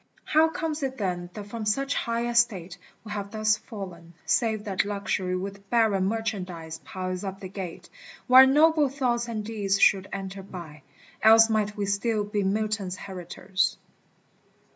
How 0.23 0.49
comes 0.49 0.81
it 0.81 0.97
then 0.97 1.29
that 1.35 1.45
from 1.45 1.63
such 1.63 1.93
high 1.93 2.27
estate 2.27 2.75
We 3.03 3.11
have 3.11 3.29
thus 3.29 3.57
fallen, 3.57 4.15
save 4.25 4.63
that 4.63 4.83
Luxury 4.83 5.35
With 5.35 5.69
barren 5.69 6.05
merchandise 6.07 6.79
piles 6.79 7.23
up 7.23 7.39
the 7.39 7.47
gate 7.47 7.87
Where 8.25 8.47
noble 8.47 8.89
thoughts 8.89 9.27
and 9.27 9.45
deeds 9.45 9.79
should 9.79 10.09
enter 10.11 10.41
by: 10.41 10.81
Else 11.21 11.51
might 11.51 11.77
we 11.77 11.85
still 11.85 12.23
be 12.23 12.41
Milton's 12.41 12.95
heritors. 12.97 13.77